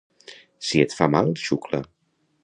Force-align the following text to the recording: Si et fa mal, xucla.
Si 0.69 0.81
et 0.85 0.95
fa 0.99 1.07
mal, 1.15 1.29
xucla. 1.43 1.83